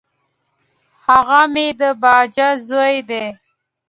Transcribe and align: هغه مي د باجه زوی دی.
هغه 1.05 1.39
مي 1.53 1.67
د 1.79 1.81
باجه 2.01 2.49
زوی 2.67 2.95
دی. 3.09 3.25